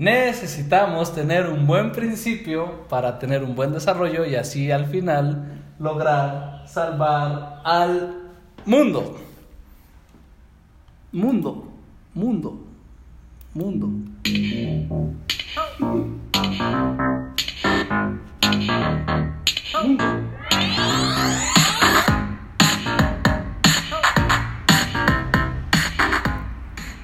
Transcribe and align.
necesitamos 0.00 1.14
tener 1.14 1.46
un 1.50 1.66
buen 1.66 1.92
principio 1.92 2.88
para 2.88 3.18
tener 3.18 3.44
un 3.44 3.54
buen 3.54 3.70
desarrollo 3.70 4.24
y 4.24 4.34
así 4.34 4.70
al 4.70 4.86
final 4.86 5.62
lograr 5.78 6.64
salvar 6.66 7.60
al 7.64 8.30
mundo. 8.64 9.18
Mundo, 11.12 11.70
mundo, 12.14 12.64
mundo. 13.52 13.90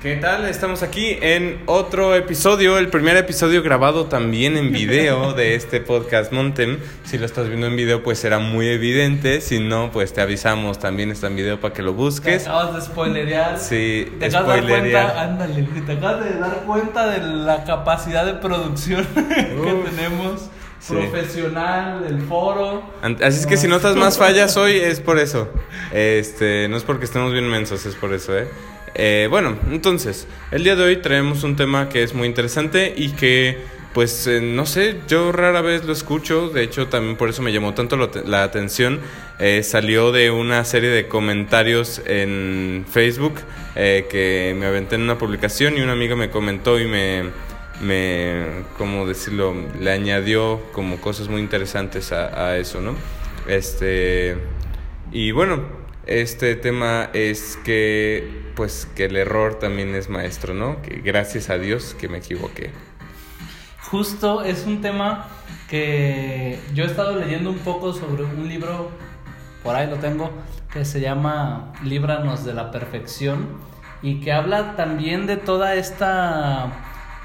¿Qué 0.07 0.15
tal? 0.15 0.45
Estamos 0.45 0.85
aquí 0.85 1.19
en 1.21 1.59
otro 1.67 2.15
episodio, 2.15 2.79
el 2.79 2.91
primer 2.91 3.17
episodio 3.17 3.61
grabado 3.61 4.07
también 4.07 4.57
en 4.57 4.71
video 4.71 5.33
de 5.33 5.57
este 5.57 5.81
podcast 5.81 6.31
Montem. 6.31 6.79
Si 7.03 7.19
lo 7.19 7.27
estás 7.27 7.49
viendo 7.49 7.67
en 7.67 7.75
video, 7.75 8.05
pues 8.05 8.21
será 8.21 8.39
muy 8.39 8.69
evidente. 8.69 9.41
Si 9.41 9.59
no, 9.59 9.91
pues 9.91 10.13
te 10.13 10.21
avisamos, 10.21 10.79
también 10.79 11.11
está 11.11 11.27
en 11.27 11.35
video 11.35 11.61
para 11.61 11.75
que 11.75 11.83
lo 11.83 11.93
busques. 11.93 12.45
Te 12.45 12.49
acabas 12.49 12.77
de 12.77 12.83
spoilerear. 12.83 13.59
Sí, 13.59 14.13
te 14.21 14.27
acabas 14.27 14.55
de 14.55 14.61
dar 14.61 14.81
cuenta, 14.81 15.23
ándale, 15.23 15.69
te 15.85 15.93
acabas 15.95 16.25
de 16.25 16.39
dar 16.39 16.63
cuenta 16.65 17.09
de 17.09 17.27
la 17.27 17.65
capacidad 17.65 18.25
de 18.25 18.35
producción 18.35 19.05
que 19.13 19.57
Uf. 19.57 19.91
tenemos. 19.91 20.51
Sí. 20.79 20.95
Profesional, 20.95 22.05
del 22.05 22.21
foro. 22.21 22.93
Así 23.03 23.41
es 23.41 23.47
que 23.49 23.57
si 23.57 23.67
notas 23.67 23.97
más 23.97 24.19
fallas 24.19 24.57
hoy 24.57 24.77
es 24.77 25.01
por 25.01 25.19
eso. 25.19 25.49
Este, 25.93 26.69
no 26.69 26.77
es 26.77 26.85
porque 26.85 27.07
estemos 27.07 27.33
bien 27.33 27.49
mensos, 27.49 27.85
es 27.87 27.97
por 27.97 28.15
eso, 28.15 28.39
¿eh? 28.39 28.47
Eh, 28.99 29.29
bueno, 29.29 29.59
entonces, 29.71 30.27
el 30.51 30.65
día 30.65 30.75
de 30.75 30.83
hoy 30.83 30.97
traemos 30.97 31.45
un 31.45 31.55
tema 31.55 31.91
que 31.91 32.03
es 32.03 32.15
muy 32.15 32.27
interesante 32.27 32.95
y 32.97 33.11
que, 33.11 33.59
pues, 33.93 34.27
eh, 34.27 34.41
no 34.41 34.65
sé, 34.65 34.97
yo 35.07 35.33
rara 35.33 35.61
vez 35.61 35.85
lo 35.85 35.93
escucho, 35.93 36.49
de 36.49 36.63
hecho 36.63 36.87
también 36.87 37.17
por 37.17 37.29
eso 37.29 37.43
me 37.43 37.53
llamó 37.53 37.75
tanto 37.75 37.99
la 38.25 38.43
atención. 38.43 39.01
Eh, 39.39 39.63
salió 39.63 40.13
de 40.13 40.31
una 40.31 40.65
serie 40.65 40.89
de 40.89 41.09
comentarios 41.09 42.01
en 42.07 42.87
Facebook 42.91 43.35
eh, 43.75 44.07
que 44.11 44.57
me 44.59 44.65
aventé 44.65 44.95
en 44.95 45.03
una 45.03 45.19
publicación 45.19 45.77
y 45.77 45.83
una 45.83 45.93
amiga 45.93 46.17
me 46.17 46.31
comentó 46.31 46.81
y 46.81 46.87
me, 46.87 47.25
me, 47.83 48.47
¿cómo 48.79 49.07
decirlo? 49.07 49.55
Le 49.79 49.91
añadió 49.91 50.63
como 50.73 51.03
cosas 51.03 51.29
muy 51.29 51.43
interesantes 51.43 52.13
a, 52.13 52.47
a 52.47 52.57
eso, 52.57 52.81
¿no? 52.81 52.95
Este, 53.47 54.39
y 55.13 55.33
bueno, 55.33 55.86
este 56.07 56.55
tema 56.55 57.11
es 57.13 57.59
que, 57.65 58.53
pues, 58.55 58.89
que 58.95 59.07
el 59.07 59.17
error 59.17 59.59
también 59.59 59.95
es 59.95 60.09
maestro, 60.09 60.55
¿no? 60.55 60.81
Que 60.83 61.01
gracias 61.01 61.51
a 61.51 61.59
Dios 61.59 61.97
que 61.99 62.09
me 62.09 62.19
equivoqué. 62.19 62.71
Justo 63.91 64.43
es 64.43 64.67
un 64.67 64.81
tema 64.81 65.27
que 65.69 66.61
yo 66.75 66.85
he 66.85 66.87
estado 66.87 67.17
leyendo 67.17 67.51
un 67.51 67.59
poco 67.59 67.93
sobre 67.93 68.25
un 68.25 68.49
libro, 68.49 68.91
por 69.63 69.75
ahí 69.75 69.89
lo 69.89 69.97
tengo, 69.97 70.31
que 70.73 70.85
se 70.85 71.01
llama 71.01 71.73
Líbranos 71.85 72.45
de 72.45 72.55
la 72.55 72.71
Perfección 72.71 73.49
y 74.03 74.21
que 74.21 74.33
habla 74.33 74.77
también 74.77 75.27
de 75.27 75.37
toda 75.37 75.75
esta 75.75 76.71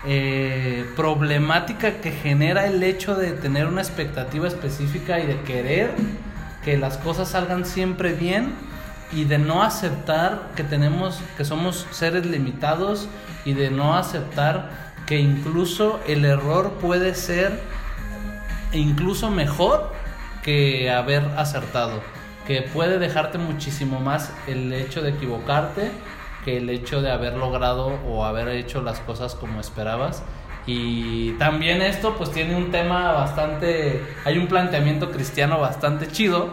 eh, 0.06 0.86
problemática 0.96 2.02
que 2.02 2.12
genera 2.12 2.66
el 2.66 2.82
hecho 2.82 3.16
de 3.16 3.34
tener 3.34 3.68
una 3.68 3.82
expectativa 3.82 4.48
específica 4.48 5.20
y 5.20 5.28
de 5.28 5.40
querer 5.42 5.92
que 6.64 6.78
las 6.78 6.98
cosas 6.98 7.30
salgan 7.30 7.66
siempre 7.66 8.14
bien 8.14 8.71
y 9.14 9.26
de 9.26 9.38
no 9.38 9.64
aceptar 9.64 10.50
que 10.56 10.64
tenemos 10.64 11.20
que 11.38 11.46
somos 11.46 11.88
seres 11.92 12.26
limitados 12.26 13.08
y 13.46 13.54
de 13.54 13.70
no 13.72 13.96
aceptar 13.96 14.70
que 15.06 15.20
incluso 15.20 16.00
el 16.08 16.26
error 16.26 16.74
puede 16.82 17.16
ser 17.16 17.60
incluso 18.74 19.30
mejor 19.30 19.92
que 20.44 20.90
haber 20.90 21.24
acertado, 21.38 22.02
que 22.48 22.62
puede 22.62 23.00
dejarte 23.00 23.38
muchísimo 23.38 24.00
más 24.00 24.32
el 24.48 24.72
hecho 24.74 25.02
de 25.02 25.10
equivocarte 25.10 25.92
que 26.44 26.58
el 26.58 26.70
hecho 26.70 27.02
de 27.02 27.12
haber 27.12 27.36
logrado 27.36 28.00
o 28.08 28.26
haber 28.26 28.48
hecho 28.50 28.82
las 28.82 29.00
cosas 29.00 29.36
como 29.36 29.60
esperabas. 29.60 30.24
Y 30.68 31.34
también 31.34 31.82
esto 31.82 32.16
pues 32.18 32.32
tiene 32.32 32.56
un 32.56 32.72
tema 32.72 33.12
bastante, 33.14 34.02
hay 34.26 34.38
un 34.38 34.48
planteamiento 34.48 35.12
cristiano 35.12 35.60
bastante 35.60 36.08
chido, 36.08 36.50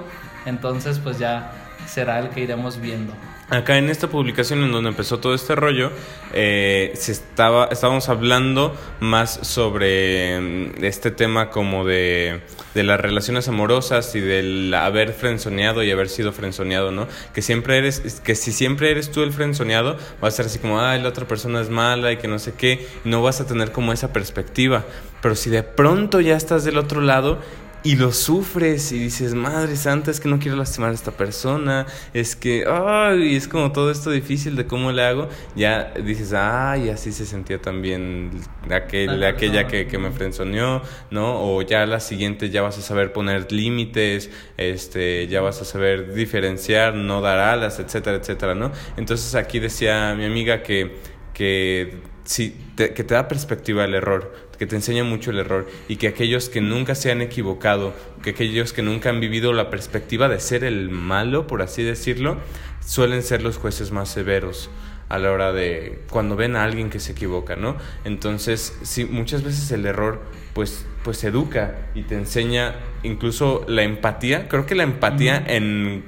entonces 0.47 0.99
pues 0.99 1.19
ya 1.19 1.53
será 1.89 2.19
el 2.21 2.31
que 2.31 2.41
iremos 2.41 2.81
viendo. 2.81 3.13
Acá 3.51 3.79
en 3.79 3.89
esta 3.89 4.09
publicación 4.09 4.63
en 4.63 4.73
donde 4.73 4.91
empezó 4.91 5.21
todo 5.21 5.35
este 5.35 5.55
rollo, 5.55 5.91
eh, 6.35 6.93
se 6.95 7.13
estaba, 7.13 7.69
estábamos 7.73 8.11
hablando 8.11 8.77
más 9.01 9.41
sobre 9.41 10.39
mm, 10.39 10.85
este 10.85 11.11
tema 11.11 11.49
como 11.49 11.87
de, 11.87 12.43
de 12.75 12.83
las 12.83 13.01
relaciones 13.01 13.49
amorosas 13.49 14.15
y 14.15 14.21
del 14.21 14.75
haber 14.75 15.15
frenzoneado 15.15 15.83
y 15.83 15.91
haber 15.91 16.11
sido 16.11 16.33
frenzoneado, 16.33 16.93
¿no? 16.93 17.09
Que 17.33 17.41
siempre 17.41 17.79
eres, 17.79 18.21
que 18.23 18.35
si 18.35 18.53
siempre 18.53 18.91
eres 18.91 19.11
tú 19.11 19.23
el 19.23 19.33
frenzoneado, 19.33 19.97
va 20.23 20.29
a 20.29 20.31
ser 20.31 20.45
así 20.45 20.59
como, 20.59 20.83
ay, 20.83 21.01
la 21.01 21.09
otra 21.09 21.27
persona 21.27 21.63
es 21.63 21.71
mala 21.71 22.13
y 22.13 22.19
que 22.19 22.29
no 22.29 22.39
sé 22.39 22.53
qué, 22.53 22.87
no 23.05 23.23
vas 23.23 23.41
a 23.41 23.47
tener 23.47 23.73
como 23.73 23.95
esa 23.95 24.13
perspectiva. 24.13 24.85
Pero 25.23 25.35
si 25.35 25.49
de 25.49 25.63
pronto 25.63 26.21
ya 26.21 26.37
estás 26.37 26.65
del 26.65 26.77
otro 26.77 27.01
lado, 27.01 27.39
y 27.85 27.97
lo 27.97 28.13
sufres 28.13 28.91
y 28.93 28.99
dices, 28.99 29.35
madre 29.35 29.77
santa, 29.77 30.11
es 30.11 30.21
que 30.21 30.29
no 30.29 30.39
quiero 30.39 30.57
lastimar 30.57 30.91
a 30.91 30.95
esta 30.95 31.13
persona, 31.13 31.87
es 32.13 32.35
que, 32.35 32.65
ay, 32.69 33.37
es 33.37 33.47
como 33.47 33.73
todo 33.73 33.91
esto 33.91 34.11
difícil 34.11 34.57
de 34.57 34.67
cómo 34.67 34.91
le 34.91 35.03
hago, 35.03 35.29
ya 35.55 35.93
dices, 35.95 36.33
ay, 36.33 36.91
así 36.91 37.13
se 37.13 37.25
sentía 37.25 37.61
también 37.61 38.41
aquel, 38.71 39.21
La 39.21 39.29
aquella 39.29 39.67
que, 39.69 39.87
que 39.87 39.99
me 39.99 40.11
frenzoneó, 40.11 40.83
¿no? 41.11 41.41
O 41.41 41.63
ya 41.63 41.87
la 41.87 42.01
siguiente 42.01 42.51
ya 42.51 42.63
vas 42.63 42.79
a 42.79 42.83
saber 42.83 43.13
poner 43.13 43.51
límites, 43.53 44.31
este, 44.57 45.29
ya 45.29 45.41
vas 45.41 45.63
a 45.63 45.65
saber 45.65 46.15
diferenciar, 46.15 46.95
no 46.95 47.21
dar 47.21 47.39
alas, 47.39 47.79
etcétera, 47.79 48.17
etcétera, 48.17 48.55
¿no? 48.55 48.73
Entonces 48.97 49.35
aquí 49.35 49.61
decía 49.61 50.15
mi 50.17 50.25
amiga 50.25 50.63
que, 50.63 50.97
que, 51.33 52.18
sí, 52.29 52.55
te- 52.75 52.93
que 52.93 53.05
te 53.05 53.15
da 53.15 53.27
perspectiva 53.27 53.87
el 53.87 53.95
error, 53.95 54.35
que 54.59 54.67
te 54.67 54.77
enseña 54.77 55.03
mucho 55.03 55.31
el 55.31 55.39
error 55.39 55.67
y 55.89 55.97
que 55.97 56.09
aquellos 56.09 56.51
que 56.51 56.61
nunca 56.61 56.95
se 56.95 57.11
han 57.11 57.23
equivocado, 57.23 57.95
que 58.23 58.31
aquellos 58.31 58.75
que 58.75 58.83
nunca 58.83 59.09
han 59.09 59.19
vivido 59.19 59.55
la 59.55 59.71
perspectiva 59.71 60.29
de 60.29 60.39
ser 60.39 60.63
el 60.63 60.91
malo, 60.91 61.47
por 61.47 61.63
así 61.63 61.83
decirlo, 61.83 62.37
suelen 62.85 63.23
ser 63.23 63.43
los 63.43 63.57
jueces 63.57 63.93
más 63.93 64.11
severos 64.11 64.69
a 65.09 65.19
la 65.19 65.33
hora 65.33 65.53
de 65.55 66.01
cuando 66.11 66.37
ven 66.37 66.55
a 66.55 66.65
alguien 66.65 66.91
que 66.91 67.01
se 67.01 67.13
equivoca, 67.13 67.57
¿no? 67.57 67.77
Entonces, 68.05 68.77
sí, 68.83 69.07
muchas 69.07 69.43
veces 69.43 69.71
el 69.73 69.87
error 69.87 70.21
pues 70.53 70.85
pues 71.05 71.25
educa 71.25 71.89
y 71.95 72.03
te 72.03 72.15
enseña 72.15 72.75
incluso 73.03 73.65
la 73.69 73.85
empatía. 73.85 74.49
Creo 74.49 74.67
que 74.67 74.75
la 74.75 74.83
empatía 74.83 75.43
en 75.47 76.05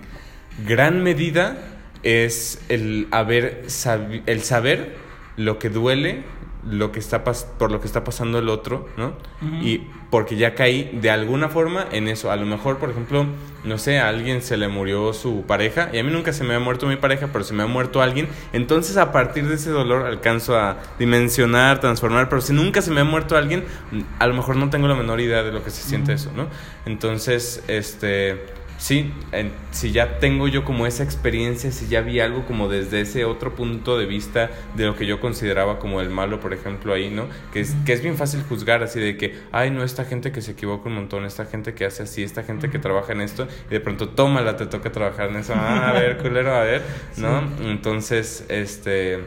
gran 0.67 1.03
medida 1.03 1.57
es 2.03 2.61
el 2.69 3.09
haber 3.11 3.65
sabi- 3.69 4.23
el 4.27 4.43
saber 4.43 5.09
lo 5.45 5.59
que 5.59 5.71
duele, 5.71 6.23
lo 6.69 6.93
que 6.93 6.99
está 6.99 7.25
pas- 7.25 7.47
por 7.59 7.71
lo 7.73 7.81
que 7.81 7.87
está 7.87 8.05
pasando 8.05 8.39
el 8.39 8.49
otro, 8.51 8.87
¿no? 8.99 9.15
Y 9.63 9.79
porque 10.11 10.37
ya 10.37 10.55
caí 10.55 10.91
de 11.01 11.09
alguna 11.11 11.49
forma 11.49 11.87
en 11.93 12.07
eso. 12.09 12.31
A 12.31 12.37
lo 12.37 12.45
mejor, 12.45 12.77
por 12.79 12.91
ejemplo, 12.91 13.25
no 13.65 13.79
sé, 13.79 13.99
a 13.99 14.09
alguien 14.09 14.43
se 14.43 14.57
le 14.59 14.69
murió 14.69 15.13
su 15.15 15.45
pareja 15.47 15.89
y 15.93 15.99
a 15.99 16.05
mí 16.05 16.11
nunca 16.13 16.33
se 16.35 16.45
me 16.45 16.55
ha 16.55 16.59
muerto 16.59 16.87
mi 16.87 16.97
pareja, 16.97 17.29
pero 17.33 17.45
se 17.45 17.55
me 17.55 17.63
ha 17.63 17.67
muerto 17.67 18.03
alguien. 18.03 18.29
Entonces, 18.53 18.97
a 18.99 19.11
partir 19.13 19.47
de 19.49 19.55
ese 19.55 19.71
dolor 19.71 20.05
alcanzo 20.05 20.59
a 20.59 20.77
dimensionar, 20.99 21.81
transformar, 21.81 22.29
pero 22.29 22.43
si 22.43 22.53
nunca 22.53 22.83
se 22.83 22.91
me 22.91 23.01
ha 23.01 23.05
muerto 23.05 23.37
alguien, 23.39 23.65
a 24.19 24.27
lo 24.27 24.35
mejor 24.35 24.57
no 24.57 24.69
tengo 24.69 24.87
la 24.89 24.95
menor 24.97 25.21
idea 25.21 25.43
de 25.43 25.53
lo 25.53 25.65
que 25.65 25.71
se 25.71 25.83
siente 25.83 26.13
eso, 26.13 26.31
¿no? 26.37 26.47
Entonces, 26.85 27.63
este, 27.69 28.45
sí, 28.81 29.13
en- 29.33 29.53
si 29.73 29.93
ya 29.93 30.19
tengo 30.21 30.49
yo 30.49 30.65
como 30.65 30.87
esa 30.87 31.05
experiencia, 31.05 31.71
si 31.71 31.87
ya 31.87 32.01
vi 32.01 32.19
algo 32.19 32.47
como 32.47 32.67
desde 32.67 33.03
ese 33.03 33.27
otro 33.27 33.55
punto 33.55 33.99
de 33.99 34.07
vista 34.07 34.51
de 34.75 34.87
lo 34.87 34.97
que 34.97 35.05
yo 35.05 35.21
consideraba 35.21 35.79
como 35.79 36.01
el 36.01 36.09
malo, 36.09 36.41
por 36.41 36.55
ejemplo, 36.55 36.95
ahí, 36.95 37.11
¿no? 37.11 37.27
Que 37.53 37.61
es, 37.61 37.77
que 37.85 37.93
es 37.93 38.03
bien 38.03 38.17
fácil 38.17 38.43
juzgar 38.43 38.83
así 38.83 38.99
de 38.99 39.19
que, 39.19 39.39
ay, 39.53 39.71
no, 39.71 39.85
esta 39.85 40.07
gente 40.07 40.33
que 40.33 40.41
se 40.41 40.53
equivoca 40.53 40.89
un 40.89 40.95
montón, 40.95 41.27
esta 41.27 41.45
gente 41.45 41.75
que 41.75 41.85
hace 41.85 42.05
así, 42.05 42.23
esta 42.23 42.43
gente 42.43 42.71
que 42.71 42.79
trabaja 42.79 43.13
en 43.13 43.21
esto, 43.21 43.47
y 43.69 43.75
de 43.75 43.81
pronto, 43.81 44.09
tómala, 44.09 44.57
te 44.57 44.65
toca 44.65 44.91
trabajar 44.91 45.29
en 45.29 45.37
eso, 45.37 45.53
ah, 45.55 45.91
a 45.91 45.93
ver, 45.93 46.17
culero, 46.17 46.55
a 46.55 46.63
ver, 46.65 46.83
¿no? 47.19 47.43
Entonces, 47.63 48.47
este, 48.49 49.21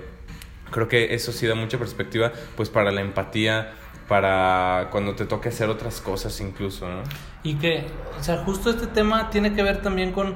creo 0.72 0.88
que 0.88 1.14
eso 1.14 1.32
sí 1.32 1.46
da 1.46 1.54
mucha 1.54 1.78
perspectiva, 1.78 2.34
pues, 2.58 2.70
para 2.70 2.92
la 2.92 3.02
empatía, 3.02 3.74
para 4.08 4.90
cuando 4.92 5.16
te 5.16 5.26
toque 5.26 5.50
hacer 5.50 5.70
otras 5.70 6.02
cosas 6.02 6.40
incluso, 6.42 6.88
¿no? 6.90 7.04
Y 7.44 7.56
que, 7.56 7.88
o 8.20 8.24
sea, 8.24 8.38
justo 8.44 8.70
este 8.70 8.88
tema 8.88 9.30
tiene 9.30 9.54
que 9.54 9.64
ver 9.64 9.82
también 9.82 10.12
con 10.12 10.36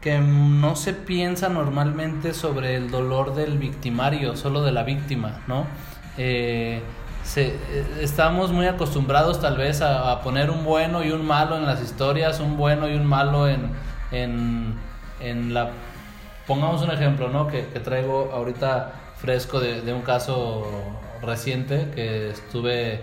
que 0.00 0.18
no 0.20 0.76
se 0.76 0.92
piensa 0.92 1.48
normalmente 1.48 2.32
sobre 2.32 2.76
el 2.76 2.90
dolor 2.90 3.34
del 3.34 3.58
victimario, 3.58 4.36
solo 4.36 4.62
de 4.62 4.72
la 4.72 4.84
víctima, 4.84 5.42
¿no? 5.46 5.66
Eh, 6.16 6.82
se, 7.24 7.48
eh, 7.48 7.98
estamos 8.00 8.52
muy 8.52 8.66
acostumbrados 8.66 9.40
tal 9.40 9.56
vez 9.56 9.82
a, 9.82 10.12
a 10.12 10.20
poner 10.22 10.50
un 10.50 10.64
bueno 10.64 11.04
y 11.04 11.10
un 11.10 11.26
malo 11.26 11.56
en 11.56 11.66
las 11.66 11.82
historias, 11.82 12.40
un 12.40 12.56
bueno 12.56 12.88
y 12.88 12.94
un 12.94 13.06
malo 13.06 13.48
en, 13.48 13.70
en, 14.12 14.74
en 15.20 15.52
la... 15.54 15.70
Pongamos 16.46 16.82
un 16.82 16.90
ejemplo, 16.90 17.28
¿no? 17.28 17.48
Que, 17.48 17.66
que 17.66 17.80
traigo 17.80 18.30
ahorita 18.32 18.92
fresco 19.16 19.60
de, 19.60 19.82
de 19.82 19.92
un 19.92 20.02
caso 20.02 20.64
reciente 21.22 21.90
que 21.94 22.30
estuve 22.30 23.00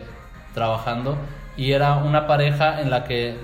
trabajando 0.53 1.17
y 1.57 1.71
era 1.71 1.95
una 1.95 2.27
pareja 2.27 2.81
en 2.81 2.89
la 2.89 3.03
que 3.03 3.35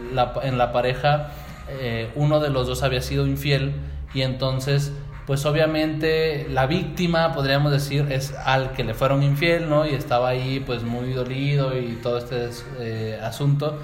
en 0.44 0.58
la 0.58 0.72
pareja 0.72 1.32
eh, 1.70 2.10
uno 2.16 2.40
de 2.40 2.50
los 2.50 2.68
dos 2.68 2.84
había 2.84 3.02
sido 3.02 3.28
infiel 3.28 3.74
y 4.14 4.22
entonces 4.22 4.92
pues 5.26 5.46
obviamente 5.46 6.48
la 6.50 6.66
víctima 6.66 7.32
podríamos 7.34 7.72
decir 7.72 8.12
es 8.12 8.34
al 8.44 8.74
que 8.74 8.84
le 8.84 8.94
fueron 8.94 9.24
infiel 9.24 9.70
no 9.70 9.86
y 9.86 9.94
estaba 9.94 10.30
ahí 10.30 10.60
pues 10.60 10.84
muy 10.84 11.14
dolido 11.14 11.78
y 11.78 12.00
todo 12.04 12.18
este 12.18 12.50
eh, 12.80 13.20
asunto. 13.24 13.80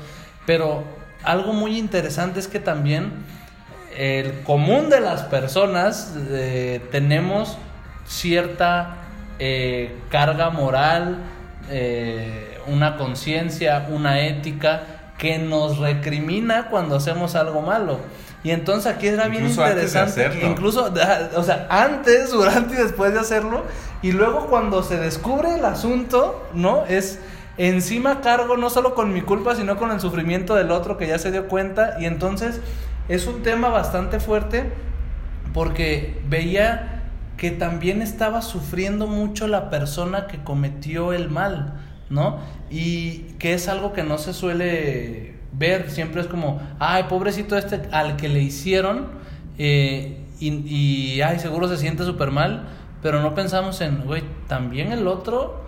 Pero 0.45 0.83
algo 1.23 1.53
muy 1.53 1.77
interesante 1.77 2.39
es 2.39 2.47
que 2.47 2.59
también 2.59 3.11
el 3.97 4.41
común 4.41 4.89
de 4.89 4.99
las 4.99 5.23
personas 5.23 6.15
eh, 6.31 6.81
tenemos 6.91 7.57
cierta 8.05 9.06
eh, 9.39 9.95
carga 10.09 10.49
moral, 10.49 11.19
eh, 11.69 12.59
una 12.67 12.97
conciencia, 12.97 13.87
una 13.89 14.21
ética 14.21 14.83
que 15.17 15.37
nos 15.39 15.77
recrimina 15.79 16.67
cuando 16.69 16.95
hacemos 16.95 17.35
algo 17.35 17.61
malo. 17.61 17.99
Y 18.43 18.51
entonces 18.51 18.93
aquí 18.93 19.07
era 19.07 19.27
bien 19.27 19.47
interesante, 19.47 20.29
incluso, 20.43 20.93
o 21.35 21.43
sea, 21.43 21.67
antes, 21.69 22.31
durante 22.31 22.75
y 22.75 22.77
después 22.77 23.13
de 23.13 23.19
hacerlo, 23.19 23.63
y 24.01 24.11
luego 24.11 24.47
cuando 24.47 24.83
se 24.83 24.97
descubre 24.97 25.55
el 25.55 25.65
asunto, 25.65 26.47
¿no? 26.53 26.85
Es 26.85 27.19
encima 27.57 28.21
cargo 28.21 28.55
no 28.55 28.69
solo 28.69 28.93
con 28.93 29.11
mi 29.11 29.21
culpa, 29.21 29.55
sino 29.55 29.77
con 29.77 29.91
el 29.91 29.99
sufrimiento 29.99 30.53
del 30.55 30.71
otro 30.71 30.97
que 30.97 31.07
ya 31.07 31.17
se 31.17 31.31
dio 31.31 31.47
cuenta, 31.47 31.97
y 31.99 32.05
entonces 32.05 32.61
es 33.09 33.25
un 33.25 33.41
tema 33.41 33.69
bastante 33.69 34.19
fuerte 34.19 34.71
porque 35.53 36.21
veía 36.29 36.96
que 37.37 37.51
también 37.51 38.01
estaba 38.01 38.41
sufriendo 38.41 39.07
mucho 39.07 39.47
la 39.47 39.69
persona 39.69 40.27
que 40.27 40.43
cometió 40.43 41.13
el 41.13 41.29
mal, 41.29 41.73
¿no? 42.09 42.39
Y 42.69 43.19
que 43.39 43.53
es 43.53 43.67
algo 43.67 43.93
que 43.93 44.03
no 44.03 44.17
se 44.17 44.33
suele 44.33 45.35
ver, 45.53 45.91
siempre 45.91 46.21
es 46.21 46.27
como, 46.27 46.59
ay, 46.79 47.03
pobrecito 47.07 47.57
este 47.57 47.81
al 47.91 48.17
que 48.17 48.27
le 48.27 48.41
hicieron, 48.41 49.07
eh, 49.57 50.25
y, 50.39 50.49
y, 50.67 51.21
ay, 51.21 51.39
seguro 51.39 51.67
se 51.67 51.77
siente 51.77 52.03
súper 52.03 52.31
mal, 52.31 52.67
pero 53.01 53.21
no 53.21 53.35
pensamos 53.35 53.81
en, 53.81 54.01
güey, 54.01 54.23
también 54.47 54.91
el 54.91 55.07
otro 55.07 55.66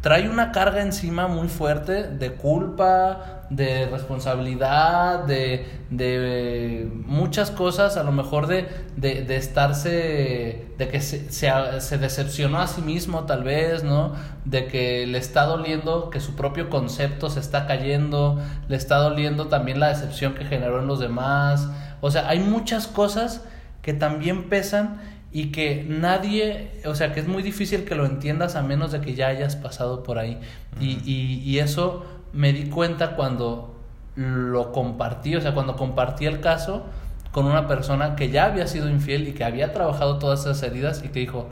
trae 0.00 0.28
una 0.28 0.52
carga 0.52 0.82
encima 0.82 1.26
muy 1.26 1.48
fuerte 1.48 2.04
de 2.04 2.32
culpa, 2.32 3.38
de 3.50 3.86
responsabilidad, 3.86 5.24
de, 5.24 5.66
de 5.90 6.88
muchas 7.06 7.50
cosas, 7.50 7.96
a 7.96 8.04
lo 8.04 8.12
mejor 8.12 8.46
de, 8.46 8.68
de, 8.96 9.36
estarse, 9.36 10.66
de 10.76 10.88
que 10.88 11.00
se, 11.00 11.30
se, 11.32 11.98
decepcionó 11.98 12.60
a 12.60 12.66
sí 12.66 12.82
mismo 12.82 13.24
tal 13.24 13.42
vez, 13.42 13.82
¿no? 13.82 14.12
De 14.44 14.66
que 14.66 15.06
le 15.06 15.18
está 15.18 15.44
doliendo 15.44 16.10
que 16.10 16.20
su 16.20 16.36
propio 16.36 16.68
concepto 16.70 17.30
se 17.30 17.40
está 17.40 17.66
cayendo, 17.66 18.38
le 18.68 18.76
está 18.76 18.98
doliendo 18.98 19.48
también 19.48 19.80
la 19.80 19.88
decepción 19.88 20.34
que 20.34 20.44
generó 20.44 20.78
en 20.80 20.86
los 20.86 21.00
demás. 21.00 21.68
O 22.00 22.10
sea, 22.10 22.28
hay 22.28 22.38
muchas 22.38 22.86
cosas 22.86 23.42
que 23.82 23.94
también 23.94 24.48
pesan 24.48 25.00
y 25.30 25.46
que 25.46 25.84
nadie, 25.86 26.70
o 26.86 26.94
sea, 26.94 27.12
que 27.12 27.20
es 27.20 27.28
muy 27.28 27.42
difícil 27.42 27.84
que 27.84 27.94
lo 27.94 28.06
entiendas 28.06 28.56
a 28.56 28.62
menos 28.62 28.92
de 28.92 29.00
que 29.00 29.14
ya 29.14 29.28
hayas 29.28 29.56
pasado 29.56 30.02
por 30.02 30.18
ahí. 30.18 30.38
y, 30.80 31.00
y, 31.04 31.42
y, 31.44 31.58
eso 31.58 32.04
me 32.32 32.52
di 32.52 32.70
cuenta 32.70 33.14
cuando 33.16 33.74
lo 34.16 34.72
compartí, 34.72 35.36
o 35.36 35.40
sea, 35.40 35.54
cuando 35.54 35.76
compartí 35.76 36.26
el 36.26 36.40
caso 36.40 36.86
con 37.30 37.46
una 37.46 37.68
persona 37.68 38.16
que 38.16 38.30
ya 38.30 38.46
había 38.46 38.66
sido 38.66 38.88
infiel 38.88 39.28
y 39.28 39.32
que 39.32 39.44
había 39.44 39.72
trabajado 39.72 40.18
todas 40.18 40.40
esas 40.40 40.62
heridas 40.62 41.02
y 41.04 41.08
que 41.08 41.20
dijo, 41.20 41.48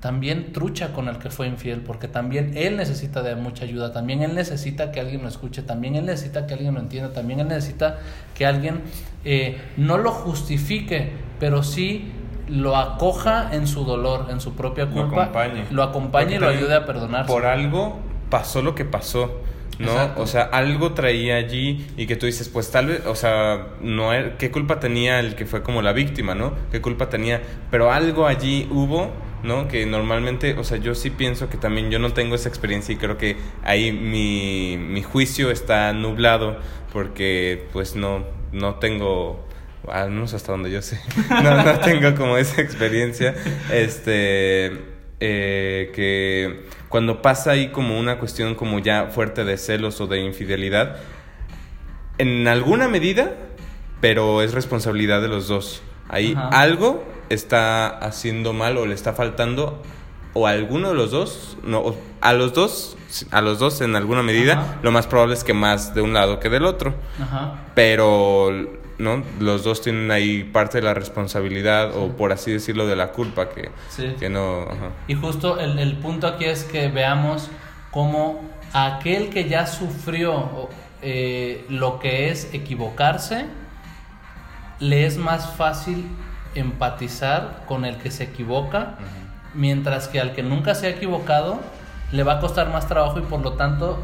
también 0.00 0.52
trucha 0.52 0.92
con 0.92 1.08
el 1.08 1.18
que 1.18 1.30
fue 1.30 1.48
infiel, 1.48 1.80
porque 1.80 2.06
también 2.06 2.52
él 2.56 2.76
necesita 2.76 3.22
de 3.22 3.34
mucha 3.34 3.64
ayuda, 3.64 3.92
también 3.92 4.22
él 4.22 4.34
necesita 4.34 4.92
que 4.92 5.00
alguien 5.00 5.22
lo 5.22 5.28
escuche, 5.28 5.62
también 5.62 5.96
él 5.96 6.06
necesita 6.06 6.46
que 6.46 6.54
alguien 6.54 6.74
lo 6.74 6.80
entienda, 6.80 7.12
también 7.12 7.40
él 7.40 7.48
necesita 7.48 7.98
que 8.34 8.46
alguien 8.46 8.82
eh, 9.24 9.58
no 9.76 9.98
lo 9.98 10.12
justifique, 10.12 11.12
pero 11.40 11.62
sí 11.62 12.12
lo 12.48 12.76
acoja 12.76 13.50
en 13.52 13.66
su 13.66 13.84
dolor, 13.84 14.26
en 14.30 14.40
su 14.40 14.54
propia 14.54 14.86
culpa, 14.86 15.16
lo 15.16 15.22
acompañe, 15.22 15.66
lo 15.70 15.82
acompañe 15.82 16.36
y 16.36 16.38
lo 16.38 16.48
ayude 16.48 16.74
a 16.74 16.86
perdonarse. 16.86 17.32
Por 17.32 17.46
algo 17.46 17.98
pasó 18.30 18.62
lo 18.62 18.74
que 18.74 18.84
pasó. 18.84 19.42
¿no? 19.78 19.92
O 20.16 20.26
sea, 20.26 20.42
algo 20.42 20.92
traía 20.92 21.36
allí 21.36 21.86
y 21.96 22.06
que 22.06 22.16
tú 22.16 22.26
dices, 22.26 22.48
pues 22.48 22.70
tal 22.70 22.86
vez, 22.86 23.06
o 23.06 23.14
sea, 23.14 23.66
no 23.80 24.10
qué 24.38 24.50
culpa 24.50 24.80
tenía 24.80 25.20
el 25.20 25.34
que 25.34 25.46
fue 25.46 25.62
como 25.62 25.82
la 25.82 25.92
víctima, 25.92 26.34
¿no? 26.34 26.54
¿Qué 26.72 26.80
culpa 26.80 27.08
tenía? 27.08 27.42
Pero 27.70 27.92
algo 27.92 28.26
allí 28.26 28.66
hubo, 28.70 29.10
¿no? 29.42 29.68
Que 29.68 29.84
normalmente, 29.84 30.54
o 30.58 30.64
sea, 30.64 30.78
yo 30.78 30.94
sí 30.94 31.10
pienso 31.10 31.50
que 31.50 31.58
también 31.58 31.90
yo 31.90 31.98
no 31.98 32.12
tengo 32.12 32.34
esa 32.34 32.48
experiencia 32.48 32.94
y 32.94 32.96
creo 32.96 33.18
que 33.18 33.36
ahí 33.64 33.92
mi, 33.92 34.78
mi 34.78 35.02
juicio 35.02 35.50
está 35.50 35.92
nublado 35.92 36.56
porque 36.92 37.68
pues 37.72 37.96
no, 37.96 38.24
no 38.52 38.76
tengo 38.76 39.45
al 39.90 40.10
menos 40.10 40.34
hasta 40.34 40.52
donde 40.52 40.70
yo 40.70 40.82
sé, 40.82 41.00
no, 41.42 41.62
no 41.62 41.78
tengo 41.80 42.14
como 42.14 42.36
esa 42.36 42.60
experiencia, 42.60 43.34
este, 43.72 44.66
eh, 45.20 45.90
que 45.94 46.66
cuando 46.88 47.22
pasa 47.22 47.52
ahí 47.52 47.68
como 47.68 47.98
una 47.98 48.18
cuestión 48.18 48.54
como 48.54 48.78
ya 48.78 49.06
fuerte 49.06 49.44
de 49.44 49.56
celos 49.58 50.00
o 50.00 50.06
de 50.06 50.20
infidelidad, 50.20 50.96
en 52.18 52.48
alguna 52.48 52.88
medida, 52.88 53.34
pero 54.00 54.42
es 54.42 54.52
responsabilidad 54.52 55.20
de 55.20 55.28
los 55.28 55.48
dos. 55.48 55.82
Ahí 56.08 56.36
algo 56.52 57.04
está 57.28 57.88
haciendo 57.88 58.52
mal 58.52 58.76
o 58.76 58.86
le 58.86 58.94
está 58.94 59.12
faltando 59.12 59.82
o 60.32 60.46
a 60.46 60.50
alguno 60.50 60.90
de 60.90 60.94
los 60.94 61.10
dos, 61.10 61.56
no, 61.64 61.94
a 62.20 62.32
los 62.34 62.52
dos, 62.52 62.96
a 63.30 63.40
los 63.40 63.58
dos 63.58 63.80
en 63.80 63.96
alguna 63.96 64.22
medida, 64.22 64.78
lo 64.82 64.92
más 64.92 65.06
probable 65.06 65.34
es 65.34 65.44
que 65.44 65.54
más 65.54 65.94
de 65.94 66.02
un 66.02 66.12
lado 66.12 66.40
que 66.40 66.50
del 66.50 66.66
otro. 66.66 66.94
Pero 67.74 68.50
¿no? 68.98 69.22
Los 69.40 69.64
dos 69.64 69.82
tienen 69.82 70.10
ahí 70.10 70.44
parte 70.44 70.78
de 70.78 70.84
la 70.84 70.94
responsabilidad 70.94 71.96
o 71.96 72.08
por 72.16 72.32
así 72.32 72.52
decirlo 72.52 72.86
de 72.86 72.96
la 72.96 73.12
culpa 73.12 73.50
que, 73.50 73.70
que 74.18 74.28
no... 74.28 74.66
Y 75.08 75.14
justo 75.14 75.58
el, 75.60 75.78
el, 75.78 75.96
punto 75.96 76.26
aquí 76.26 76.46
es 76.46 76.64
que 76.64 76.88
veamos 76.88 77.50
cómo 77.90 78.40
aquel 78.72 79.30
que 79.30 79.48
ya 79.48 79.66
sufrió 79.66 80.68
eh, 81.02 81.64
lo 81.68 81.98
que 81.98 82.30
es 82.30 82.52
equivocarse, 82.52 83.46
le 84.80 85.06
es 85.06 85.18
más 85.18 85.54
fácil 85.56 86.06
empatizar 86.54 87.64
con 87.66 87.84
el 87.84 87.96
que 87.98 88.10
se 88.10 88.24
equivoca, 88.24 88.98
mientras 89.54 90.08
que 90.08 90.20
al 90.20 90.32
que 90.32 90.42
nunca 90.42 90.74
se 90.74 90.86
ha 90.86 90.90
equivocado, 90.90 91.60
le 92.12 92.22
va 92.22 92.34
a 92.34 92.40
costar 92.40 92.70
más 92.70 92.88
trabajo 92.88 93.18
y 93.18 93.22
por 93.22 93.40
lo 93.40 93.52
tanto 93.52 94.02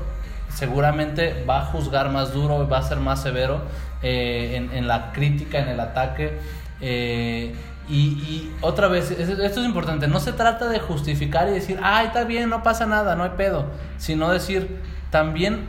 seguramente 0.54 1.44
va 1.49 1.62
a 1.62 1.64
juzgar 1.66 2.10
más 2.10 2.32
duro, 2.32 2.69
va 2.69 2.79
a 2.79 2.82
ser 2.82 2.98
más 2.98 3.22
severo 3.22 3.62
eh, 4.03 4.69
en, 4.72 4.88
la 4.88 5.12
crítica, 5.12 5.58
en 5.58 5.69
el 5.69 5.81
ataque. 5.81 6.38
Eh, 6.81 7.55
y, 7.88 8.50
otra 8.60 8.88
vez, 8.88 9.10
esto 9.10 9.60
es 9.60 9.67
importante, 9.67 10.06
no 10.08 10.20
se 10.20 10.32
trata 10.32 10.69
de 10.69 10.79
justificar 10.79 11.48
y 11.48 11.53
decir, 11.53 11.79
ay, 11.82 12.06
está 12.06 12.24
bien, 12.24 12.48
no 12.48 12.62
pasa 12.62 12.86
nada, 12.86 13.17
no 13.17 13.24
hay 13.24 13.32
pedo, 13.36 13.67
sino 13.98 14.31
decir, 14.31 14.81
también 15.10 15.67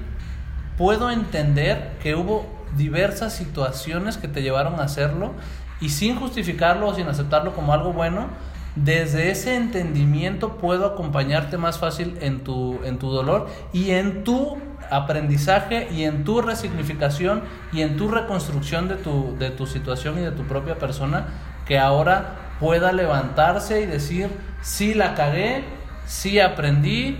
puedo 0.77 1.12
entender 1.12 1.93
que 2.01 2.15
hubo 2.15 2.46
diversas 2.77 3.34
situaciones 3.34 4.17
que 4.17 4.27
te 4.27 4.41
llevaron 4.41 4.79
a 4.79 4.84
hacerlo 4.84 5.34
y 5.81 5.89
sin 5.89 6.15
justificarlo 6.15 6.88
o 6.88 6.96
sin 6.96 7.07
aceptarlo 7.07 7.53
como 7.53 7.74
algo 7.74 7.93
bueno, 7.93 8.27
desde 8.75 9.29
ese 9.29 9.55
entendimiento 9.55 10.57
puedo 10.57 10.86
acompañarte 10.86 11.57
más 11.57 11.77
fácil 11.77 12.17
en 12.22 12.43
tu, 12.43 12.79
en 12.84 12.98
tu 12.98 13.12
dolor 13.12 13.48
y 13.72 13.91
en 13.91 14.24
tu 14.24 14.57
aprendizaje 14.95 15.88
y 15.91 16.03
en 16.03 16.23
tu 16.23 16.41
resignificación 16.41 17.43
y 17.71 17.81
en 17.81 17.97
tu 17.97 18.07
reconstrucción 18.09 18.88
de 18.88 18.95
tu, 18.95 19.35
de 19.38 19.50
tu 19.50 19.65
situación 19.65 20.19
y 20.19 20.21
de 20.21 20.31
tu 20.31 20.43
propia 20.43 20.75
persona, 20.75 21.25
que 21.65 21.79
ahora 21.79 22.35
pueda 22.59 22.91
levantarse 22.91 23.81
y 23.81 23.85
decir, 23.85 24.29
sí 24.62 24.93
la 24.93 25.15
cagué, 25.15 25.63
sí 26.05 26.39
aprendí 26.39 27.17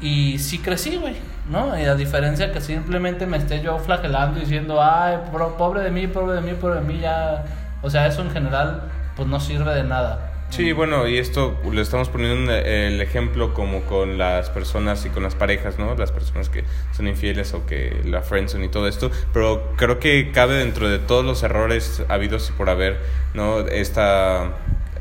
y 0.00 0.38
sí 0.38 0.58
crecí, 0.58 0.96
güey, 0.96 1.16
¿no? 1.48 1.78
Y 1.78 1.84
a 1.84 1.94
diferencia 1.94 2.52
que 2.52 2.60
simplemente 2.60 3.26
me 3.26 3.36
esté 3.36 3.62
yo 3.62 3.78
flagelando 3.78 4.40
diciendo, 4.40 4.82
ay, 4.82 5.18
pobre 5.58 5.82
de 5.82 5.90
mí, 5.90 6.06
pobre 6.06 6.34
de 6.34 6.40
mí, 6.40 6.54
pobre 6.54 6.80
de 6.80 6.86
mí, 6.86 6.98
ya, 7.00 7.44
o 7.82 7.90
sea, 7.90 8.06
eso 8.06 8.22
en 8.22 8.30
general, 8.30 8.90
pues 9.14 9.28
no 9.28 9.38
sirve 9.38 9.74
de 9.74 9.84
nada. 9.84 10.31
Sí, 10.52 10.72
bueno, 10.72 11.08
y 11.08 11.16
esto 11.16 11.58
lo 11.64 11.80
estamos 11.80 12.10
poniendo 12.10 12.52
el 12.52 13.00
ejemplo 13.00 13.54
como 13.54 13.80
con 13.84 14.18
las 14.18 14.50
personas 14.50 15.06
y 15.06 15.08
con 15.08 15.22
las 15.22 15.34
parejas, 15.34 15.78
¿no? 15.78 15.94
Las 15.94 16.12
personas 16.12 16.50
que 16.50 16.62
son 16.94 17.08
infieles 17.08 17.54
o 17.54 17.64
que 17.64 18.02
la 18.04 18.20
friendzone 18.20 18.66
y 18.66 18.68
todo 18.68 18.86
esto, 18.86 19.10
pero 19.32 19.72
creo 19.78 19.98
que 19.98 20.30
cabe 20.30 20.56
dentro 20.56 20.90
de 20.90 20.98
todos 20.98 21.24
los 21.24 21.42
errores 21.42 22.02
habidos 22.08 22.50
y 22.50 22.52
por 22.52 22.68
haber, 22.68 23.00
¿no? 23.32 23.60
Esta 23.60 24.58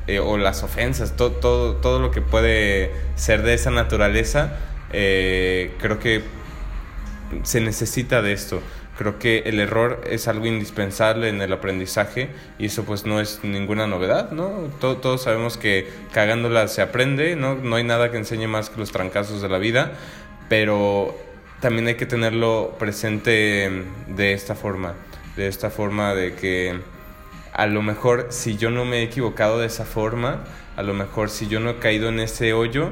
eh, 0.08 0.20
o 0.20 0.38
las 0.38 0.64
ofensas, 0.64 1.18
todo, 1.18 1.32
todo, 1.32 1.76
todo 1.76 2.00
lo 2.00 2.12
que 2.12 2.22
puede 2.22 2.94
ser 3.16 3.42
de 3.42 3.54
esa 3.54 3.72
naturaleza, 3.72 4.58
eh, 4.94 5.74
creo 5.82 6.00
que 6.00 6.22
se 7.44 7.60
necesita 7.60 8.22
de 8.22 8.32
esto. 8.32 8.62
Creo 9.02 9.18
que 9.18 9.40
el 9.48 9.60
error 9.60 10.00
es 10.08 10.28
algo 10.28 10.46
indispensable 10.46 11.28
en 11.28 11.42
el 11.42 11.52
aprendizaje 11.52 12.30
y 12.60 12.68
eso 12.68 12.84
pues 12.84 13.04
no 13.04 13.20
es 13.20 13.40
ninguna 13.42 13.88
novedad, 13.88 14.30
¿no? 14.30 14.70
todos 14.80 15.24
sabemos 15.24 15.58
que 15.58 15.90
cagándola 16.14 16.68
se 16.68 16.84
aprende, 16.84 17.36
¿no? 17.36 17.56
No 17.56 17.78
hay 17.78 17.84
nada 17.84 18.12
que 18.12 18.18
enseñe 18.18 18.46
más 18.48 18.70
que 18.70 18.80
los 18.80 18.92
trancazos 18.92 19.42
de 19.42 19.50
la 19.50 19.58
vida, 19.58 19.94
pero 20.50 21.18
también 21.62 21.88
hay 21.88 21.96
que 21.96 22.06
tenerlo 22.06 22.76
presente 22.78 23.72
de 24.08 24.34
esta 24.34 24.54
forma, 24.54 24.94
de 25.36 25.48
esta 25.48 25.72
forma 25.72 26.14
de 26.14 26.36
que 26.36 26.80
a 27.54 27.66
lo 27.66 27.82
mejor 27.82 28.28
si 28.30 28.56
yo 28.56 28.70
no 28.70 28.86
me 28.86 29.00
he 29.00 29.02
equivocado 29.02 29.58
de 29.58 29.66
esa 29.66 29.84
forma, 29.86 30.44
a 30.78 30.84
lo 30.84 30.94
mejor 30.94 31.32
si 31.32 31.48
yo 31.48 31.60
no 31.60 31.72
he 31.72 31.80
caído 31.80 32.10
en 32.10 32.20
ese 32.20 32.54
hoyo, 32.54 32.92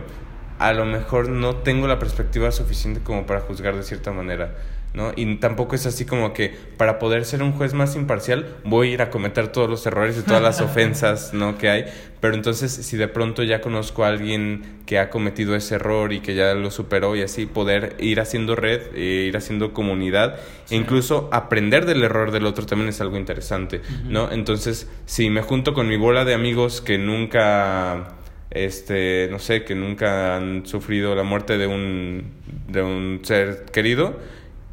a 0.58 0.74
lo 0.74 0.86
mejor 0.86 1.30
no 1.30 1.58
tengo 1.58 1.86
la 1.86 2.00
perspectiva 2.00 2.52
suficiente 2.52 3.00
como 3.00 3.28
para 3.28 3.42
juzgar 3.42 3.76
de 3.76 3.84
cierta 3.84 4.12
manera. 4.12 4.56
¿No? 4.94 5.12
Y 5.16 5.36
tampoco 5.36 5.76
es 5.76 5.86
así 5.86 6.06
como 6.06 6.34
que 6.34 6.54
para 6.78 7.00
poder 7.00 7.26
ser 7.26 7.44
un 7.44 7.52
juez 7.52 7.74
más 7.74 7.96
imparcial 7.96 8.56
voy 8.64 8.90
a 8.90 8.94
ir 8.94 9.02
a 9.02 9.10
cometer 9.10 9.50
todos 9.50 9.70
los 9.70 9.86
errores 9.86 10.18
y 10.18 10.22
todas 10.22 10.42
las 10.42 10.62
ofensas, 10.62 11.34
¿no? 11.34 11.58
que 11.58 11.70
hay, 11.70 11.86
pero 12.20 12.34
entonces 12.34 12.72
si 12.72 12.98
de 12.98 13.08
pronto 13.08 13.44
ya 13.44 13.62
conozco 13.62 14.04
a 14.04 14.08
alguien 14.08 14.80
que 14.86 14.98
ha 14.98 15.10
cometido 15.10 15.56
ese 15.56 15.76
error 15.76 16.12
y 16.12 16.20
que 16.22 16.36
ya 16.36 16.54
lo 16.54 16.72
superó 16.72 17.16
y 17.16 17.22
así 17.22 17.46
poder 17.46 17.96
ir 18.00 18.20
haciendo 18.20 18.56
red, 18.56 18.96
e 18.96 19.28
ir 19.28 19.38
haciendo 19.38 19.74
comunidad 19.74 20.40
e 20.70 20.76
incluso 20.76 21.30
aprender 21.32 21.86
del 21.86 22.04
error 22.04 22.32
del 22.32 22.46
otro 22.46 22.66
también 22.66 22.90
es 22.90 23.00
algo 23.02 23.18
interesante, 23.18 23.82
¿no? 24.06 24.32
Entonces, 24.32 24.90
si 25.06 25.30
me 25.30 25.42
junto 25.42 25.74
con 25.74 25.88
mi 25.88 25.98
bola 25.98 26.26
de 26.26 26.34
amigos 26.34 26.82
que 26.82 26.98
nunca 26.98 28.16
este, 28.52 29.28
no 29.30 29.40
sé, 29.40 29.64
que 29.64 29.76
nunca 29.76 30.36
han 30.36 30.66
sufrido 30.66 31.16
la 31.16 31.24
muerte 31.24 31.58
de 31.58 31.68
un, 31.68 32.32
de 32.68 32.82
un 32.82 33.20
ser 33.24 33.66
querido 33.72 34.18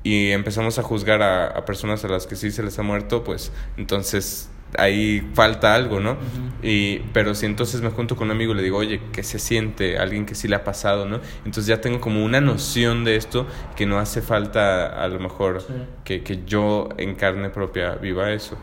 y 0.07 0.31
empezamos 0.31 0.79
a 0.79 0.85
juzgar 0.85 1.21
a, 1.21 1.65
personas 1.65 2.05
a 2.05 2.09
las 2.09 2.29
que 2.29 2.37
sí 2.37 2.53
se 2.53 2.63
les 2.63 2.79
ha 2.79 2.83
muerto, 2.83 3.25
pues 3.25 3.51
entonces 3.77 4.49
ahí 4.79 5.29
falta 5.35 5.75
algo, 5.75 5.99
¿no? 5.99 6.17
y, 6.63 7.01
pero 7.13 7.35
si 7.35 7.47
entonces 7.47 7.81
me 7.81 7.91
junto 7.91 8.15
con 8.15 8.29
un 8.29 8.31
amigo 8.31 8.53
y 8.53 8.57
le 8.57 8.63
digo, 8.63 8.79
oye, 8.79 9.01
¿qué 9.13 9.25
se 9.25 9.41
siente? 9.41 9.99
Alguien 9.99 10.25
que 10.25 10.37
sí 10.37 10.47
le 10.47 10.55
ha 10.55 10.63
pasado, 10.63 11.07
¿no? 11.07 11.19
Entonces 11.39 11.67
ya 11.67 11.81
tengo 11.81 12.01
como 12.01 12.25
una 12.25 12.41
noción 12.41 13.03
de 13.03 13.17
esto 13.17 13.49
que 13.75 13.85
no 13.85 13.99
hace 13.99 14.23
falta 14.23 15.03
a 15.03 15.09
lo 15.09 15.19
mejor 15.19 15.65
que, 16.05 16.23
que, 16.23 16.45
yo 16.47 16.89
en 16.99 17.17
carne 17.17 17.51
propia 17.51 17.97
viva 17.97 18.31
eso. 18.31 18.57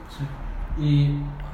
Y 0.79 1.09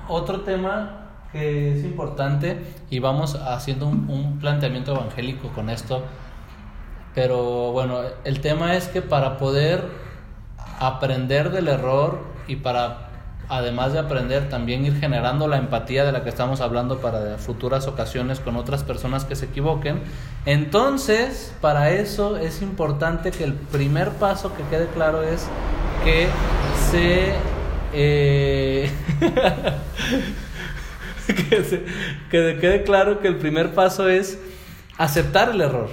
otro 0.07 0.41
tema 0.41 0.99
que 1.31 1.73
es 1.73 1.83
importante 1.83 2.59
y 2.91 2.99
vamos 2.99 3.33
haciendo 3.35 3.87
un, 3.87 4.37
planteamiento 4.39 4.93
evangélico 4.93 5.49
con 5.49 5.71
esto. 5.71 6.03
Pero 7.15 7.71
bueno, 7.71 8.01
el 8.23 8.41
tema 8.41 8.75
es 8.75 8.87
que 8.87 9.01
para 9.01 9.37
poder 9.37 9.83
aprender 10.79 11.51
del 11.51 11.67
error 11.67 12.19
y 12.47 12.57
para 12.57 13.09
además 13.49 13.93
de 13.93 13.99
aprender 13.99 14.47
también 14.47 14.85
ir 14.85 14.97
generando 14.99 15.47
la 15.47 15.57
empatía 15.57 16.05
de 16.05 16.11
la 16.11 16.23
que 16.23 16.29
estamos 16.29 16.61
hablando 16.61 16.99
para 16.99 17.37
futuras 17.39 17.87
ocasiones 17.87 18.39
con 18.39 18.55
otras 18.55 18.83
personas 18.83 19.25
que 19.25 19.35
se 19.35 19.45
equivoquen. 19.45 20.01
Entonces, 20.45 21.53
para 21.59 21.91
eso 21.91 22.37
es 22.37 22.61
importante 22.61 23.31
que 23.31 23.43
el 23.43 23.53
primer 23.53 24.11
paso 24.11 24.55
que 24.55 24.63
quede 24.63 24.87
claro 24.87 25.23
es 25.23 25.47
que 26.05 26.27
se... 26.91 27.33
Eh, 27.91 28.91
que, 32.29 32.57
quede 32.61 32.83
claro 32.83 33.19
que 33.19 33.27
el 33.27 33.37
primer 33.37 33.73
paso 33.73 34.07
es 34.07 34.39
aceptar 34.97 35.49
el 35.49 35.61
error, 35.61 35.89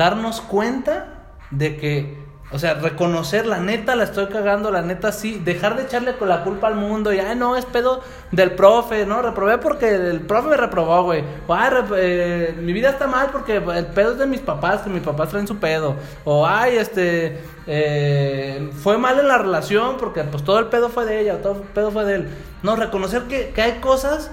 darnos 0.00 0.40
cuenta 0.40 1.34
de 1.50 1.76
que 1.76 2.30
o 2.52 2.58
sea, 2.58 2.74
reconocer, 2.74 3.46
la 3.46 3.58
neta 3.58 3.94
la 3.94 4.02
estoy 4.02 4.26
cagando, 4.26 4.72
la 4.72 4.82
neta 4.82 5.12
sí, 5.12 5.40
dejar 5.44 5.76
de 5.76 5.84
echarle 5.84 6.16
con 6.16 6.28
la 6.28 6.42
culpa 6.42 6.66
al 6.66 6.74
mundo 6.74 7.12
y, 7.12 7.20
ay, 7.20 7.36
no, 7.36 7.54
es 7.54 7.64
pedo 7.64 8.00
del 8.32 8.52
profe, 8.52 9.06
¿no? 9.06 9.22
Reprobé 9.22 9.58
porque 9.58 9.94
el 9.94 10.20
profe 10.22 10.48
me 10.48 10.56
reprobó, 10.56 11.04
güey. 11.04 11.22
O, 11.46 11.54
ay, 11.54 11.70
eh, 11.96 12.54
mi 12.60 12.72
vida 12.72 12.90
está 12.90 13.06
mal 13.06 13.28
porque 13.30 13.56
el 13.56 13.86
pedo 13.86 14.12
es 14.12 14.18
de 14.18 14.26
mis 14.26 14.40
papás, 14.40 14.80
que 14.80 14.90
mis 14.90 15.02
papás 15.02 15.28
traen 15.28 15.46
su 15.46 15.58
pedo. 15.58 15.94
O, 16.24 16.44
ay, 16.44 16.76
este, 16.76 17.40
eh, 17.68 18.68
fue 18.82 18.98
mal 18.98 19.20
en 19.20 19.28
la 19.28 19.38
relación 19.38 19.96
porque 19.96 20.24
pues 20.24 20.42
todo 20.42 20.58
el 20.58 20.66
pedo 20.66 20.88
fue 20.88 21.04
de 21.04 21.20
ella, 21.20 21.40
todo 21.42 21.52
el 21.52 21.68
pedo 21.68 21.92
fue 21.92 22.04
de 22.04 22.14
él. 22.16 22.28
No, 22.64 22.74
reconocer 22.74 23.24
que, 23.24 23.50
que 23.50 23.62
hay 23.62 23.72
cosas 23.74 24.28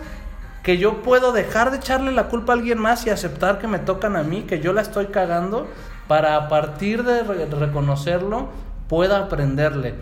que 0.68 0.78
yo 0.78 1.02
puedo 1.02 1.32
dejar 1.32 1.72
de 1.72 1.78
echarle 1.78 2.12
la 2.12 2.28
culpa 2.28 2.52
a 2.52 2.58
alguien 2.58 2.78
más 2.78 3.08
y 3.08 3.10
aceptar 3.10 3.58
que 3.58 3.70
me 3.70 3.80
tocan 3.80 4.18
a 4.18 4.24
mí, 4.24 4.42
que 4.42 4.60
yo 4.60 4.74
la 4.74 4.82
estoy 4.82 5.06
cagando, 5.06 5.66
para 6.10 6.36
a 6.36 6.50
partir 6.50 7.04
de 7.04 7.24
reconocerlo 7.24 8.50
pueda 8.90 9.18
aprenderle. 9.20 9.96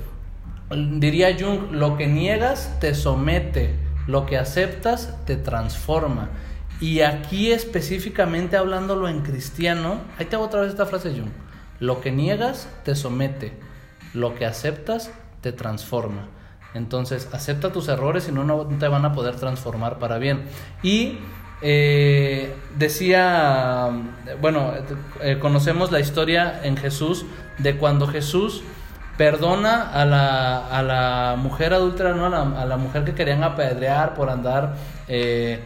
Diría 0.71 1.37
Jung, 1.39 1.69
lo 1.69 1.97
que 1.97 2.07
niegas 2.07 2.79
te 2.79 2.95
somete, 2.95 3.75
lo 4.07 4.25
que 4.25 4.39
aceptas 4.39 5.15
te 5.25 5.35
transforma. 5.35 6.29
Y 6.81 7.01
aquí 7.01 7.51
específicamente 7.51 8.57
hablándolo 8.57 9.07
en 9.07 9.21
cristiano, 9.21 9.99
ahí 10.17 10.25
te 10.25 10.35
hago 10.35 10.45
otra 10.45 10.61
vez 10.61 10.71
esta 10.71 10.87
frase 10.87 11.11
Jung, 11.11 11.29
lo 11.79 12.01
que 12.01 12.11
niegas 12.11 12.67
te 12.83 12.95
somete, 12.95 13.53
lo 14.15 14.33
que 14.33 14.47
aceptas 14.47 15.11
te 15.41 15.51
transforma. 15.51 16.27
Entonces, 16.75 17.27
acepta 17.31 17.71
tus 17.71 17.87
errores 17.87 18.27
y 18.27 18.31
no, 18.31 18.43
no 18.43 18.65
te 18.65 18.87
van 18.87 19.05
a 19.05 19.13
poder 19.13 19.35
transformar 19.37 19.97
para 19.97 20.17
bien. 20.19 20.43
Y 20.83 21.17
eh, 21.61 22.53
decía, 22.77 23.89
bueno, 24.41 24.73
eh, 25.21 25.39
conocemos 25.39 25.91
la 25.91 25.99
historia 25.99 26.59
en 26.63 26.75
Jesús 26.75 27.25
de 27.57 27.77
cuando 27.77 28.07
Jesús 28.07 28.61
perdona 29.17 29.89
a 29.89 30.05
la, 30.05 30.67
a 30.67 30.83
la 30.83 31.35
mujer 31.37 31.73
adúltera, 31.73 32.13
¿no? 32.13 32.25
a, 32.25 32.65
la, 32.65 32.77
mujer 32.77 33.05
que 33.05 33.15
querían 33.15 33.43
apedrear 33.43 34.13
por 34.13 34.29
andar, 34.29 34.75
eh, 35.07 35.59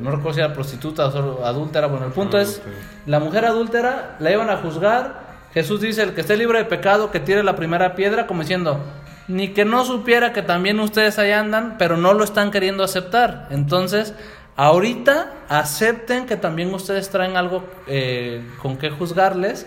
no 0.00 0.10
recuerdo 0.10 0.34
si 0.34 0.40
era 0.40 0.52
prostituta 0.52 1.06
o 1.06 1.44
adúltera, 1.44 1.86
bueno, 1.86 2.06
el 2.06 2.12
punto 2.12 2.38
es, 2.38 2.60
la 3.06 3.20
mujer 3.20 3.44
adúltera 3.44 4.16
la 4.18 4.32
iban 4.32 4.50
a 4.50 4.56
juzgar, 4.56 5.24
Jesús 5.54 5.80
dice, 5.80 6.02
el 6.02 6.12
que 6.12 6.22
esté 6.22 6.36
libre 6.36 6.58
de 6.58 6.64
pecado, 6.64 7.12
que 7.12 7.20
tire 7.20 7.44
la 7.44 7.54
primera 7.54 7.94
piedra, 7.94 8.26
como 8.26 8.42
diciendo, 8.42 8.80
ni 9.28 9.48
que 9.48 9.64
no 9.64 9.84
supiera 9.84 10.32
que 10.32 10.42
también 10.42 10.78
ustedes 10.80 11.18
ahí 11.18 11.32
andan, 11.32 11.76
pero 11.78 11.96
no 11.96 12.12
lo 12.14 12.24
están 12.24 12.50
queriendo 12.50 12.84
aceptar. 12.84 13.48
Entonces, 13.50 14.14
ahorita 14.56 15.32
acepten 15.48 16.26
que 16.26 16.36
también 16.36 16.72
ustedes 16.72 17.10
traen 17.10 17.36
algo 17.36 17.64
eh, 17.86 18.42
con 18.62 18.76
que 18.76 18.90
juzgarles 18.90 19.66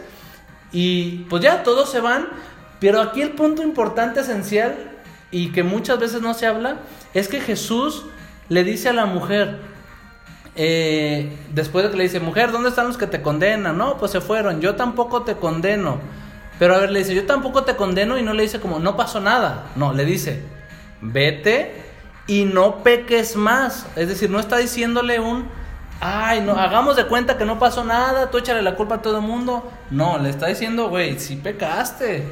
y 0.71 1.25
pues 1.29 1.43
ya 1.43 1.63
todos 1.63 1.91
se 1.91 1.99
van, 1.99 2.27
pero 2.79 3.01
aquí 3.01 3.21
el 3.21 3.31
punto 3.31 3.61
importante, 3.61 4.21
esencial 4.21 4.75
y 5.31 5.51
que 5.51 5.63
muchas 5.63 5.99
veces 5.99 6.21
no 6.21 6.33
se 6.33 6.45
habla, 6.45 6.77
es 7.13 7.27
que 7.27 7.39
Jesús 7.39 8.05
le 8.47 8.63
dice 8.63 8.89
a 8.89 8.93
la 8.93 9.05
mujer, 9.05 9.59
eh, 10.55 11.37
después 11.53 11.85
de 11.85 11.91
que 11.91 11.97
le 11.97 12.03
dice, 12.03 12.19
mujer, 12.19 12.51
¿dónde 12.51 12.69
están 12.69 12.87
los 12.87 12.97
que 12.97 13.07
te 13.07 13.21
condenan? 13.21 13.77
No, 13.77 13.97
pues 13.97 14.11
se 14.11 14.21
fueron, 14.21 14.61
yo 14.61 14.75
tampoco 14.75 15.23
te 15.23 15.35
condeno. 15.35 15.99
Pero 16.59 16.75
a 16.75 16.79
ver, 16.79 16.91
le 16.91 16.99
dice, 16.99 17.15
yo 17.15 17.25
tampoco 17.25 17.63
te 17.63 17.75
condeno 17.75 18.17
y 18.17 18.21
no 18.21 18.33
le 18.33 18.43
dice 18.43 18.59
como, 18.59 18.79
no 18.79 18.97
pasó 18.97 19.21
nada. 19.21 19.67
No, 19.75 19.93
le 19.93 20.03
dice, 20.03 20.43
vete 21.01 21.81
y 22.27 22.43
no 22.43 22.83
peques 22.83 23.37
más. 23.37 23.87
Es 23.95 24.09
decir, 24.09 24.29
no 24.29 24.39
está 24.39 24.57
diciéndole 24.57 25.21
un, 25.21 25.47
ay, 26.01 26.41
no, 26.41 26.51
hagamos 26.53 26.97
de 26.97 27.05
cuenta 27.05 27.37
que 27.37 27.45
no 27.45 27.57
pasó 27.59 27.85
nada, 27.85 28.29
tú 28.29 28.37
échale 28.37 28.61
la 28.61 28.75
culpa 28.75 28.95
a 28.95 29.01
todo 29.01 29.19
el 29.19 29.23
mundo. 29.23 29.71
No, 29.89 30.19
le 30.19 30.29
está 30.29 30.47
diciendo, 30.47 30.89
güey, 30.89 31.17
sí 31.17 31.37
pecaste. 31.37 32.27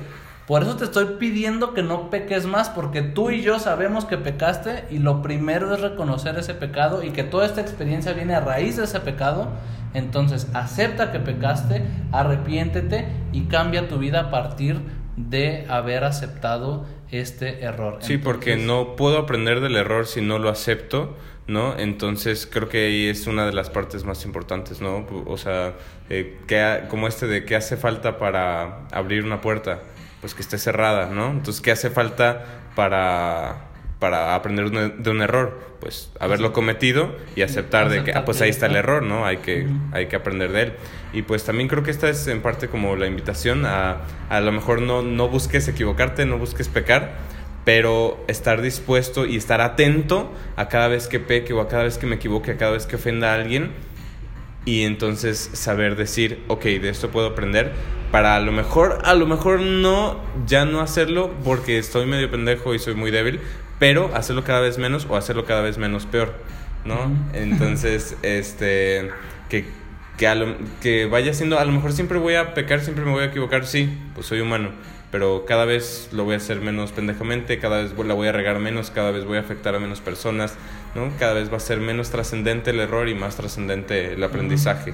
Por 0.48 0.64
eso 0.64 0.78
te 0.78 0.86
estoy 0.86 1.18
pidiendo 1.20 1.74
que 1.74 1.84
no 1.84 2.10
peques 2.10 2.46
más, 2.46 2.70
porque 2.70 3.02
tú 3.02 3.32
y 3.32 3.42
yo 3.42 3.60
sabemos 3.60 4.06
que 4.06 4.18
pecaste 4.18 4.86
y 4.90 5.00
lo 5.00 5.22
primero 5.22 5.74
es 5.74 5.82
reconocer 5.82 6.38
ese 6.38 6.54
pecado 6.54 7.04
y 7.04 7.10
que 7.10 7.24
toda 7.24 7.46
esta 7.46 7.60
experiencia 7.60 8.14
viene 8.14 8.34
a 8.34 8.40
raíz 8.40 8.78
de 8.78 8.86
ese 8.86 9.02
pecado. 9.02 9.50
Entonces, 9.94 10.48
acepta 10.54 11.12
que 11.12 11.20
pecaste, 11.20 11.84
arrepiéntete 12.14 13.10
y 13.34 13.48
cambia 13.48 13.90
tu 13.90 13.98
vida 13.98 14.22
a 14.22 14.32
partir 14.32 14.80
de 15.18 15.66
haber 15.68 16.06
aceptado 16.06 16.86
este 17.12 17.66
error. 17.66 17.98
Sí, 18.00 18.18
porque 18.18 18.56
no 18.56 18.96
puedo 18.96 19.18
aprender 19.18 19.60
del 19.60 19.76
error 19.76 20.08
si 20.08 20.22
no 20.22 20.40
lo 20.40 20.48
acepto, 20.48 21.18
¿no? 21.48 21.78
Entonces 21.78 22.48
creo 22.50 22.70
que 22.70 22.86
ahí 22.86 23.08
es 23.08 23.28
una 23.28 23.46
de 23.46 23.52
las 23.52 23.70
partes 23.70 24.06
más 24.06 24.24
importantes, 24.24 24.80
¿no? 24.80 25.06
O 25.26 25.38
sea, 25.38 25.74
eh, 26.10 26.38
que, 26.48 26.84
como 26.88 27.10
este 27.10 27.28
de 27.28 27.44
qué 27.44 27.58
hace 27.58 27.76
falta 27.76 28.18
para 28.18 28.88
abrir 28.94 29.26
una 29.26 29.42
puerta 29.42 29.82
pues 30.22 30.34
que 30.34 30.42
esté 30.42 30.58
cerrada, 30.58 31.08
¿no? 31.08 31.32
Entonces, 31.32 31.62
¿qué 31.62 31.72
hace 31.72 31.90
falta 31.90 32.46
para, 32.76 33.68
para 34.00 34.36
aprender 34.36 34.70
de 34.98 35.10
un 35.10 35.22
error? 35.22 35.78
Pues 35.80 36.12
haberlo 36.20 36.54
cometido 36.54 37.16
y 37.36 37.44
aceptar 37.44 37.90
de 37.90 38.04
que, 38.04 38.12
ah, 38.14 38.26
pues 38.26 38.42
ahí 38.42 38.50
está 38.50 38.66
el 38.66 38.76
error, 38.76 39.04
¿no? 39.04 39.26
Hay 39.26 39.38
que, 39.38 39.68
hay 39.92 40.08
que 40.08 40.16
aprender 40.16 40.52
de 40.52 40.62
él. 40.64 40.74
Y 41.14 41.22
pues 41.22 41.44
también 41.44 41.70
creo 41.70 41.84
que 41.84 41.92
esta 41.92 42.10
es 42.10 42.28
en 42.28 42.42
parte 42.42 42.68
como 42.68 42.96
la 42.96 43.08
invitación 43.08 43.66
a 43.66 43.98
a 44.30 44.40
lo 44.42 44.52
mejor 44.52 44.82
no, 44.82 45.02
no 45.02 45.30
busques 45.30 45.68
equivocarte, 45.68 46.26
no 46.26 46.38
busques 46.38 46.68
pecar, 46.68 47.14
pero 47.64 48.24
estar 48.28 48.62
dispuesto 48.62 49.26
y 49.26 49.38
estar 49.38 49.62
atento 49.62 50.34
a 50.56 50.68
cada 50.68 50.88
vez 50.88 51.08
que 51.08 51.20
peque 51.20 51.54
o 51.54 51.62
a 51.62 51.68
cada 51.68 51.84
vez 51.84 51.98
que 51.98 52.08
me 52.08 52.16
equivoque, 52.16 52.52
a 52.52 52.58
cada 52.58 52.72
vez 52.72 52.86
que 52.86 52.96
ofenda 52.96 53.32
a 53.32 53.36
alguien 53.36 53.72
y 54.68 54.84
entonces 54.84 55.50
saber 55.54 55.96
decir, 55.96 56.44
ok, 56.50 56.64
de 56.64 56.90
esto 56.90 57.10
puedo 57.10 57.28
aprender 57.28 57.72
para 58.12 58.36
a 58.36 58.42
lo 58.42 58.52
mejor, 58.52 59.00
a 59.06 59.14
lo 59.14 59.26
mejor 59.26 59.62
no, 59.62 60.20
ya 60.46 60.66
no 60.66 60.82
hacerlo 60.82 61.34
porque 61.46 61.78
estoy 61.78 62.06
medio 62.06 62.30
pendejo 62.30 62.76
y 62.76 62.80
soy 62.80 62.94
muy 62.94 63.10
débil, 63.10 63.40
pero 63.80 64.14
hacerlo 64.14 64.44
cada 64.44 64.60
vez 64.60 64.78
menos 64.78 65.08
o 65.10 65.16
hacerlo 65.16 65.46
cada 65.46 65.62
vez 65.62 65.78
menos 65.78 66.06
peor, 66.06 66.34
¿no? 66.84 67.10
Entonces, 67.32 68.18
este, 68.24 69.10
que, 69.48 69.68
que, 70.18 70.56
que 70.82 71.06
vaya 71.06 71.34
siendo, 71.34 71.58
a 71.60 71.64
lo 71.64 71.72
mejor 71.72 71.94
siempre 71.94 72.18
voy 72.18 72.36
a 72.36 72.54
pecar, 72.54 72.82
siempre 72.82 73.06
me 73.06 73.12
voy 73.12 73.24
a 73.24 73.28
equivocar, 73.28 73.66
sí, 73.66 73.98
pues 74.16 74.28
soy 74.28 74.42
humano 74.42 74.72
pero 75.12 75.46
cada 75.46 75.66
vez 75.66 76.10
lo 76.12 76.26
voy 76.26 76.34
a 76.34 76.38
hacer 76.38 76.60
menos 76.60 76.92
pendejamente, 76.92 77.60
cada 77.60 77.82
vez 77.82 77.94
la 77.98 78.14
voy 78.14 78.28
a 78.28 78.32
regar 78.32 78.60
menos, 78.60 78.92
cada 78.92 79.12
vez 79.12 79.26
voy 79.26 79.38
a 79.38 79.42
afectar 79.42 79.74
a 79.76 79.80
menos 79.80 80.02
personas, 80.02 80.56
¿no? 80.96 81.12
Cada 81.18 81.34
vez 81.34 81.52
va 81.52 81.58
a 81.58 81.62
ser 81.62 81.80
menos 81.80 82.10
trascendente 82.10 82.72
el 82.72 82.80
error 82.80 83.08
y 83.08 83.16
más 83.16 83.36
trascendente 83.38 84.14
el 84.14 84.24
aprendizaje. 84.24 84.94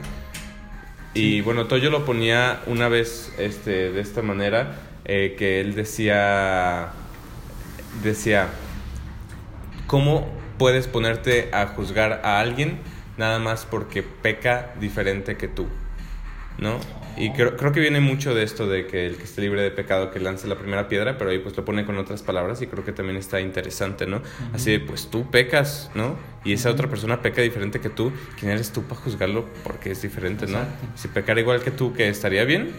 Y 1.16 1.42
bueno, 1.42 1.66
Toyo 1.66 1.90
lo 1.90 2.06
ponía 2.06 2.62
una 2.68 2.88
vez 2.90 3.34
este, 3.38 3.92
de 3.92 4.02
esta 4.02 4.22
manera, 4.22 4.76
eh, 5.06 5.36
que 5.38 5.62
él 5.62 5.76
decía, 5.76 6.90
decía, 8.04 8.50
¿cómo 9.88 10.28
puedes 10.58 10.88
ponerte 10.88 11.50
a 11.54 11.68
juzgar 11.68 12.22
a 12.24 12.40
alguien 12.40 12.80
nada 13.18 13.38
más 13.40 13.66
porque 13.66 14.02
peca 14.02 14.74
diferente 14.80 15.38
que 15.38 15.48
tú? 15.48 15.68
¿No? 16.58 16.80
Y 17.16 17.32
creo, 17.32 17.56
creo 17.56 17.72
que 17.72 17.80
viene 17.80 18.00
mucho 18.00 18.34
de 18.34 18.44
esto 18.44 18.68
de 18.68 18.88
que 18.88 19.06
el 19.06 19.18
que 19.18 19.24
esté 19.24 19.42
libre 19.42 19.62
de 19.62 19.72
pecado 19.72 20.10
que 20.10 20.20
lance 20.20 20.48
la 20.48 20.56
primera 20.56 20.88
piedra, 20.88 21.18
pero 21.18 21.30
ahí 21.30 21.40
pues 21.40 21.56
lo 21.56 21.64
pone 21.64 21.86
con 21.86 21.98
otras 21.98 22.24
palabras 22.24 22.62
y 22.62 22.68
creo 22.68 22.84
que 22.84 22.92
también 22.92 23.18
está 23.18 23.40
interesante, 23.40 24.08
¿no? 24.08 24.22
Así 24.54 24.72
de, 24.72 24.80
pues 24.80 25.10
tú 25.10 25.30
pecas, 25.30 25.92
¿no? 25.94 26.18
Y 26.44 26.54
esa 26.54 26.72
otra 26.72 26.90
persona 26.90 27.22
peca 27.22 27.42
diferente 27.42 27.80
que 27.80 27.90
tú, 27.90 28.12
¿quién 28.40 28.52
eres 28.52 28.72
tú 28.72 28.84
para 28.84 29.00
juzgarlo 29.02 29.46
porque 29.64 29.92
es 29.92 30.02
diferente, 30.02 30.48
¿no? 30.48 30.60
Si 30.96 31.08
pecara 31.08 31.40
igual 31.40 31.62
que 31.62 31.72
tú, 31.72 31.94
que 31.94 32.10
estaría 32.10 32.46
bien. 32.46 32.72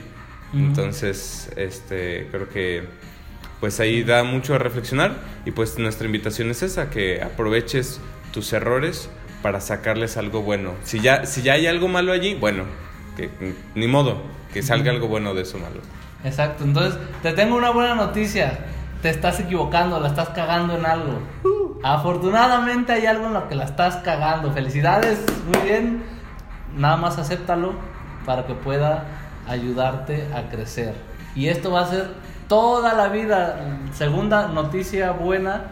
Entonces, 0.52 1.50
este, 1.56 2.28
creo 2.30 2.48
que 2.48 2.84
pues 3.60 3.80
ahí 3.80 4.02
da 4.02 4.24
mucho 4.24 4.54
a 4.54 4.58
reflexionar 4.58 5.16
y 5.46 5.50
pues 5.50 5.78
nuestra 5.78 6.06
invitación 6.06 6.50
es 6.50 6.62
esa, 6.62 6.90
que 6.90 7.22
aproveches 7.22 8.00
tus 8.32 8.52
errores 8.52 9.08
para 9.42 9.60
sacarles 9.60 10.16
algo 10.16 10.42
bueno. 10.42 10.74
Si 10.84 11.00
ya, 11.00 11.24
si 11.26 11.42
ya 11.42 11.54
hay 11.54 11.66
algo 11.66 11.88
malo 11.88 12.12
allí, 12.12 12.34
bueno, 12.34 12.64
que 13.16 13.54
ni 13.74 13.86
modo, 13.86 14.22
que 14.52 14.62
salga 14.62 14.90
algo 14.90 15.08
bueno 15.08 15.34
de 15.34 15.42
eso 15.42 15.58
malo. 15.58 15.80
Exacto, 16.24 16.64
entonces 16.64 16.98
te 17.22 17.32
tengo 17.32 17.56
una 17.56 17.70
buena 17.70 17.94
noticia. 17.94 18.58
Te 19.02 19.10
estás 19.10 19.38
equivocando, 19.40 20.00
la 20.00 20.08
estás 20.08 20.30
cagando 20.30 20.78
en 20.78 20.86
algo. 20.86 21.18
Afortunadamente 21.82 22.92
hay 22.92 23.04
algo 23.04 23.26
en 23.26 23.34
lo 23.34 23.48
que 23.48 23.54
la 23.54 23.64
estás 23.64 23.96
cagando. 23.96 24.50
Felicidades, 24.52 25.22
muy 25.46 25.68
bien. 25.68 26.02
Nada 26.74 26.96
más 26.96 27.18
acéptalo 27.18 27.74
para 28.24 28.46
que 28.46 28.54
pueda 28.54 29.04
ayudarte 29.46 30.26
a 30.34 30.48
crecer. 30.48 30.94
Y 31.36 31.48
esto 31.48 31.70
va 31.70 31.82
a 31.82 31.86
ser 31.86 32.08
toda 32.48 32.94
la 32.94 33.08
vida. 33.08 33.60
Segunda 33.92 34.48
noticia 34.48 35.12
buena, 35.12 35.64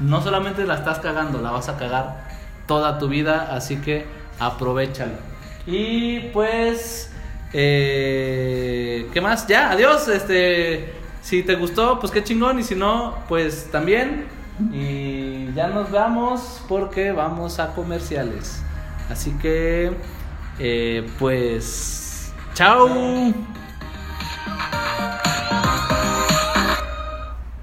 no 0.00 0.20
solamente 0.20 0.66
la 0.66 0.74
estás 0.74 0.98
cagando, 0.98 1.40
la 1.40 1.50
vas 1.50 1.70
a 1.70 1.78
cagar 1.78 2.24
toda 2.66 2.98
tu 2.98 3.08
vida, 3.08 3.48
así 3.52 3.76
que 3.76 4.06
aprovechalo. 4.38 5.33
Y 5.66 6.20
pues, 6.32 7.10
eh, 7.52 9.08
¿qué 9.12 9.20
más? 9.20 9.46
Ya, 9.46 9.70
adiós. 9.70 10.08
Este, 10.08 10.92
si 11.22 11.42
te 11.42 11.54
gustó, 11.54 11.98
pues 12.00 12.12
qué 12.12 12.22
chingón. 12.22 12.58
Y 12.58 12.62
si 12.62 12.74
no, 12.74 13.18
pues 13.28 13.68
también. 13.70 14.26
Y 14.72 15.52
ya 15.54 15.68
nos 15.68 15.90
vamos 15.90 16.62
porque 16.68 17.12
vamos 17.12 17.58
a 17.58 17.74
comerciales. 17.74 18.62
Así 19.10 19.32
que, 19.38 19.92
eh, 20.58 21.06
pues, 21.18 22.32
chao. 22.54 23.32